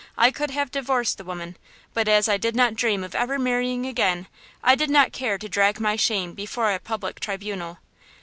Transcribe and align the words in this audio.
I 0.17 0.31
could 0.31 0.49
have 0.49 0.71
divorced 0.71 1.19
the 1.19 1.23
woman, 1.23 1.57
but 1.93 2.07
as 2.07 2.27
I 2.27 2.37
did 2.37 2.55
not 2.55 2.73
dream 2.75 3.03
of 3.03 3.13
ever 3.13 3.37
marrying 3.37 3.85
again, 3.85 4.25
I 4.63 4.73
did 4.73 4.89
not 4.89 5.11
care 5.13 5.37
to 5.37 5.47
drag 5.47 5.79
my 5.79 5.95
shame 5.95 6.33
before 6.33 6.71
a 6.73 6.79
public 6.79 7.19
tribunal. 7.19 7.77